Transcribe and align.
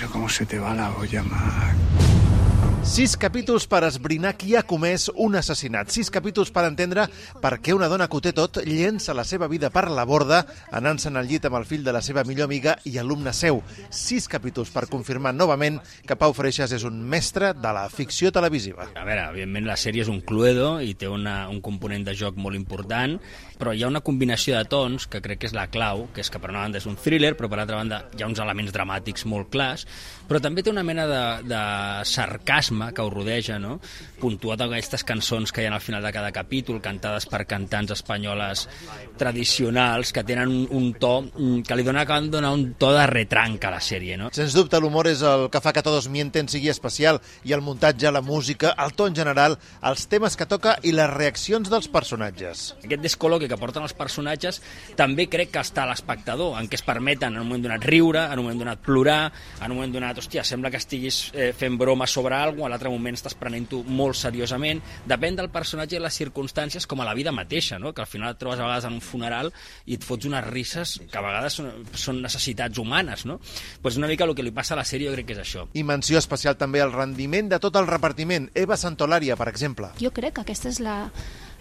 Pero 0.00 0.12
cómo 0.12 0.30
se 0.30 0.46
te 0.46 0.58
va 0.58 0.74
la 0.74 0.90
olla, 0.96 1.22
Mac. 1.22 2.09
Sis 2.80 3.12
capítols 3.20 3.66
per 3.68 3.82
esbrinar 3.84 4.30
qui 4.40 4.54
ha 4.56 4.62
comès 4.64 5.10
un 5.20 5.34
assassinat. 5.36 5.90
Sis 5.92 6.08
capítols 6.10 6.48
per 6.48 6.62
entendre 6.64 7.04
per 7.42 7.58
què 7.60 7.74
una 7.76 7.90
dona 7.92 8.06
que 8.08 8.16
ho 8.16 8.22
té 8.24 8.32
tot 8.32 8.56
llença 8.64 9.12
la 9.12 9.26
seva 9.28 9.50
vida 9.52 9.68
per 9.70 9.82
la 9.92 10.06
borda 10.08 10.38
anant-se'n 10.72 11.20
al 11.20 11.28
llit 11.28 11.44
amb 11.44 11.58
el 11.58 11.66
fill 11.68 11.84
de 11.84 11.92
la 11.92 12.00
seva 12.00 12.24
millor 12.24 12.48
amiga 12.48 12.78
i 12.88 12.96
alumne 12.98 13.34
seu. 13.36 13.60
Sis 13.92 14.30
capítols 14.32 14.72
per 14.72 14.86
confirmar 14.88 15.34
novament 15.36 15.76
que 16.08 16.16
Pau 16.16 16.32
Freixas 16.32 16.72
és 16.72 16.86
un 16.88 17.02
mestre 17.04 17.52
de 17.52 17.74
la 17.76 17.84
ficció 17.92 18.32
televisiva. 18.32 18.88
A 18.96 19.04
veure, 19.04 19.28
evidentment 19.28 19.68
la 19.68 19.76
sèrie 19.76 20.00
és 20.06 20.10
un 20.10 20.24
cluedo 20.24 20.78
i 20.80 20.96
té 20.96 21.08
una, 21.08 21.50
un 21.52 21.60
component 21.60 22.08
de 22.08 22.16
joc 22.16 22.40
molt 22.40 22.56
important, 22.56 23.18
però 23.60 23.76
hi 23.76 23.84
ha 23.84 23.92
una 23.92 24.00
combinació 24.00 24.56
de 24.56 24.64
tons 24.72 25.04
que 25.04 25.20
crec 25.20 25.44
que 25.44 25.50
és 25.52 25.56
la 25.56 25.68
clau, 25.68 26.06
que 26.16 26.24
és 26.24 26.32
que 26.32 26.40
per 26.40 26.48
una 26.48 26.64
banda 26.64 26.80
és 26.80 26.88
un 26.88 26.96
thriller, 26.96 27.36
però 27.36 27.52
per 27.52 27.60
altra 27.60 27.76
banda 27.76 28.06
hi 28.16 28.24
ha 28.24 28.32
uns 28.32 28.40
elements 28.40 28.72
dramàtics 28.72 29.28
molt 29.28 29.52
clars, 29.52 29.84
però 30.26 30.40
també 30.40 30.64
té 30.64 30.72
una 30.72 30.86
mena 30.86 31.04
de, 31.10 31.22
de 31.52 31.62
sarcasme 32.08 32.69
que 32.70 33.02
ho 33.02 33.10
rodeja, 33.10 33.58
no? 33.58 33.78
puntuat 34.20 34.60
aquestes 34.64 35.04
cançons 35.06 35.52
que 35.52 35.62
hi 35.62 35.68
ha 35.68 35.74
al 35.74 35.82
final 35.82 36.04
de 36.04 36.12
cada 36.12 36.30
capítol, 36.32 36.80
cantades 36.84 37.26
per 37.30 37.44
cantants 37.48 37.94
espanyoles 37.96 38.66
tradicionals, 39.18 40.12
que 40.12 40.24
tenen 40.24 40.48
un, 40.48 40.66
un 40.70 40.90
to 41.00 41.14
mm, 41.22 41.62
que 41.66 41.76
li 41.76 41.86
dona, 41.86 42.04
de 42.04 42.20
donar 42.32 42.52
un 42.54 42.74
to 42.80 42.92
de 42.94 43.06
retranca 43.08 43.68
a 43.70 43.76
la 43.76 43.80
sèrie. 43.84 44.16
No? 44.20 44.30
Sens 44.34 44.54
dubte, 44.56 44.80
l'humor 44.80 45.08
és 45.10 45.24
el 45.26 45.48
que 45.50 45.62
fa 45.62 45.72
que 45.72 45.84
Todos 45.84 46.10
mienten 46.12 46.48
sigui 46.52 46.68
especial, 46.70 47.20
i 47.44 47.54
el 47.56 47.64
muntatge, 47.64 48.12
la 48.12 48.20
música, 48.22 48.74
el 48.78 48.92
to 48.94 49.08
en 49.08 49.16
general, 49.16 49.56
els 49.82 50.06
temes 50.12 50.36
que 50.36 50.46
toca 50.46 50.76
i 50.86 50.92
les 50.94 51.08
reaccions 51.10 51.70
dels 51.72 51.88
personatges. 51.90 52.66
Aquest 52.84 53.02
descol·loqui 53.02 53.48
que 53.50 53.58
porten 53.60 53.86
els 53.86 53.96
personatges 53.96 54.60
també 54.98 55.26
crec 55.32 55.54
que 55.54 55.64
està 55.64 55.86
a 55.86 55.90
l'espectador, 55.90 56.58
en 56.60 56.68
què 56.68 56.78
es 56.78 56.86
permeten 56.86 57.34
en 57.34 57.42
un 57.42 57.48
moment 57.48 57.64
donat 57.64 57.86
riure, 57.88 58.26
en 58.28 58.38
un 58.38 58.46
moment 58.46 58.62
donat 58.66 58.84
plorar, 58.84 59.32
en 59.60 59.70
un 59.70 59.80
moment 59.80 59.96
donat, 59.96 60.20
hòstia, 60.20 60.44
sembla 60.46 60.70
que 60.70 60.80
estiguis 60.80 61.22
eh, 61.32 61.50
fent 61.56 61.78
broma 61.80 62.06
sobre 62.06 62.36
alguna 62.36 62.59
cosa, 62.60 62.70
a 62.70 62.72
l'altre 62.72 62.92
moment 62.92 63.16
estàs 63.16 63.36
prenent-ho 63.38 63.82
molt 63.86 64.18
seriosament. 64.18 64.82
Depèn 65.08 65.38
del 65.38 65.50
personatge 65.52 65.96
i 65.96 66.02
les 66.02 66.16
circumstàncies, 66.20 66.86
com 66.86 67.00
a 67.00 67.08
la 67.08 67.14
vida 67.14 67.32
mateixa, 67.32 67.78
no? 67.78 67.94
que 67.94 68.04
al 68.04 68.10
final 68.10 68.34
et 68.34 68.40
trobes 68.40 68.60
a 68.60 68.66
vegades 68.66 68.86
en 68.88 68.98
un 68.98 69.04
funeral 69.04 69.52
i 69.86 69.96
et 69.98 70.06
fots 70.06 70.28
unes 70.28 70.46
risses 70.46 70.98
que 71.10 71.18
a 71.18 71.24
vegades 71.24 71.58
són, 71.60 71.70
són 71.92 72.22
necessitats 72.22 72.78
humanes. 72.78 73.26
No? 73.26 73.40
Pues 73.82 73.96
una 73.96 74.10
mica 74.10 74.24
el 74.24 74.34
que 74.34 74.46
li 74.46 74.54
passa 74.54 74.76
a 74.76 74.80
la 74.80 74.86
sèrie 74.86 75.10
jo 75.10 75.16
crec 75.16 75.30
que 75.30 75.38
és 75.38 75.44
això. 75.44 75.66
I 75.74 75.84
menció 75.86 76.20
especial 76.20 76.58
també 76.60 76.82
al 76.84 76.94
rendiment 76.94 77.50
de 77.50 77.60
tot 77.62 77.76
el 77.80 77.88
repartiment. 77.90 78.50
Eva 78.54 78.78
Santolària, 78.80 79.38
per 79.40 79.48
exemple. 79.50 79.94
Jo 80.00 80.12
crec 80.14 80.38
que 80.38 80.44
aquesta 80.46 80.70
és 80.70 80.80
la, 80.84 81.02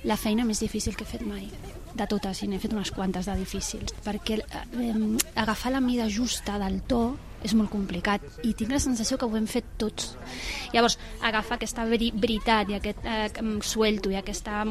la 0.03 0.17
feina 0.19 0.45
més 0.47 0.61
difícil 0.63 0.95
que 0.95 1.07
he 1.07 1.13
fet 1.17 1.25
mai 1.25 1.47
de 1.89 2.05
totes, 2.07 2.43
i 2.43 2.47
n'he 2.47 2.59
fet 2.61 2.73
unes 2.75 2.91
quantes 2.93 3.25
de 3.25 3.33
difícils, 3.39 3.95
perquè 4.05 4.37
eh, 4.39 4.93
agafar 5.41 5.73
la 5.73 5.81
mida 5.81 6.05
justa 6.09 6.59
del 6.61 6.83
to 6.87 7.17
és 7.45 7.53
molt 7.55 7.71
complicat 7.71 8.23
i 8.43 8.53
tinc 8.57 8.73
la 8.73 8.81
sensació 8.83 9.17
que 9.17 9.27
ho 9.27 9.37
hem 9.37 9.47
fet 9.49 9.67
tots. 9.81 10.13
Llavors, 10.73 10.97
agafar 11.25 11.57
aquesta 11.57 11.85
veri 11.89 12.11
veritat 12.15 12.71
i 12.71 12.77
aquest 12.77 13.05
eh, 13.07 13.29
suelto 13.65 14.11
i 14.11 14.17
aquesta 14.19 14.63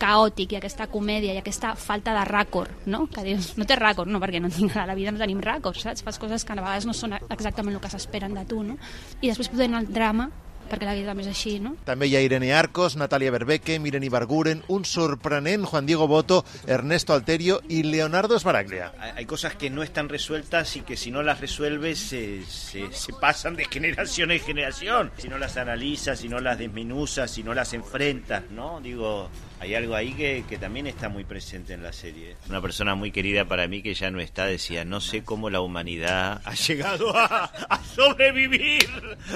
caòtic 0.00 0.54
i 0.54 0.60
aquesta 0.60 0.88
comèdia 0.92 1.34
i 1.34 1.40
aquesta 1.40 1.74
falta 1.78 2.14
de 2.16 2.26
ràcord, 2.28 2.84
no? 2.90 3.06
Que 3.12 3.24
dius, 3.26 3.54
no 3.60 3.66
té 3.68 3.78
ràcord, 3.80 4.10
no, 4.10 4.20
perquè 4.22 4.42
no 4.42 4.52
tinc, 4.52 4.76
a 4.76 4.86
la 4.88 4.98
vida 4.98 5.14
no 5.14 5.22
tenim 5.22 5.40
ràcord, 5.44 5.80
saps? 5.80 6.04
Fas 6.06 6.20
coses 6.20 6.44
que 6.44 6.54
a 6.54 6.60
vegades 6.60 6.86
no 6.88 6.96
són 6.96 7.16
exactament 7.22 7.76
el 7.76 7.82
que 7.82 7.92
s'esperen 7.92 8.36
de 8.36 8.46
tu, 8.48 8.62
no? 8.66 8.78
I 9.20 9.32
després 9.32 9.52
poder 9.52 9.70
anar 9.70 9.84
al 9.84 9.92
drama 9.92 10.30
perquè 10.70 10.86
la 10.86 10.94
vida 10.94 11.10
també 11.10 11.24
és 11.26 11.30
així, 11.32 11.58
¿no? 11.62 11.74
També 11.84 12.08
hi 12.08 12.16
ha 12.16 12.22
Irene 12.24 12.52
Arcos, 12.54 12.96
Natalia 13.00 13.32
Berbeque, 13.34 13.78
Miren 13.82 14.06
Ibarguren, 14.06 14.62
un 14.68 14.84
sorprenent 14.84 15.66
Juan 15.66 15.86
Diego 15.86 16.06
Boto, 16.08 16.44
Ernesto 16.66 17.12
Alterio 17.14 17.60
y 17.68 17.82
Leonardo 17.82 18.38
Sbaraglia. 18.38 18.92
Hay 19.16 19.26
cosas 19.26 19.56
que 19.56 19.70
no 19.70 19.82
están 19.82 20.08
resueltas 20.08 20.76
y 20.76 20.82
que 20.82 20.96
si 20.96 21.10
no 21.10 21.22
las 21.22 21.40
resuelves 21.40 21.98
se, 21.98 22.44
se, 22.46 22.92
se 22.92 23.12
pasan 23.12 23.56
de 23.56 23.64
generación 23.66 24.30
en 24.30 24.40
generación. 24.40 25.10
Si 25.18 25.28
no 25.28 25.38
las 25.38 25.56
analizas, 25.56 26.20
si 26.20 26.28
no 26.28 26.40
las 26.40 26.58
desmenuzas, 26.58 27.30
si 27.30 27.42
no 27.42 27.54
las 27.54 27.74
enfrentas, 27.74 28.44
¿no? 28.50 28.80
Digo, 28.80 29.28
hay 29.60 29.74
algo 29.74 29.94
ahí 29.94 30.14
que, 30.14 30.44
que, 30.48 30.56
también 30.56 30.86
está 30.86 31.08
muy 31.08 31.24
presente 31.24 31.74
en 31.74 31.82
la 31.82 31.92
serie. 31.92 32.36
Una 32.48 32.62
persona 32.62 32.94
muy 32.94 33.12
querida 33.12 33.44
para 33.44 33.66
mí 33.68 33.82
que 33.82 33.94
ya 33.94 34.10
no 34.10 34.20
está 34.20 34.46
decía, 34.46 34.84
no 34.84 35.00
sé 35.00 35.22
cómo 35.22 35.50
la 35.50 35.60
humanidad 35.60 36.40
ha 36.44 36.54
llegado 36.54 37.14
a, 37.16 37.44
a 37.44 37.84
sobrevivir 37.84 38.88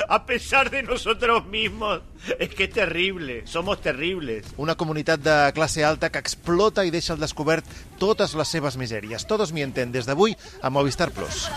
a 0.09 0.25
pesar 0.25 0.71
de 0.71 0.83
nosotros 0.83 1.24
mismos. 1.47 2.03
Es 2.39 2.55
que 2.55 2.65
es 2.65 2.71
terrible, 2.71 3.47
somos 3.47 3.81
terribles. 3.81 4.47
Una 4.57 4.75
comunitat 4.77 5.21
de 5.21 5.53
classe 5.53 5.85
alta 5.85 6.11
que 6.13 6.21
explota 6.21 6.85
i 6.85 6.93
deixa 6.95 7.15
al 7.15 7.21
descobert 7.21 7.67
totes 7.99 8.35
les 8.39 8.49
seves 8.49 8.79
misèries. 8.81 9.27
Todos 9.27 9.53
mienten 9.53 9.93
des 9.93 10.07
d'avui 10.07 10.37
a 10.63 10.71
Movistar 10.71 11.11
Plus. 11.13 11.49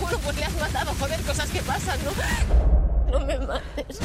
Bueno, 0.00 0.18
pues 0.24 0.36
le 0.36 0.44
has 0.44 0.56
matado, 0.60 0.92
joder, 0.98 1.20
cosas 1.22 1.50
que 1.50 1.62
pasan, 1.62 1.98
¿no? 2.04 3.12
No 3.12 3.26
me 3.26 3.38
mates. 3.38 4.00